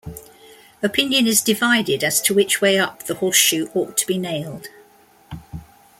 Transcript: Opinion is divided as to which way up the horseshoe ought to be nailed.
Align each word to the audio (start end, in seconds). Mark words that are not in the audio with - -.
Opinion 0.81 1.27
is 1.27 1.43
divided 1.43 2.03
as 2.03 2.21
to 2.21 2.33
which 2.33 2.59
way 2.59 2.79
up 2.79 3.03
the 3.05 3.13
horseshoe 3.13 3.67
ought 3.75 3.95
to 3.97 4.07
be 4.07 4.17
nailed. 4.17 4.65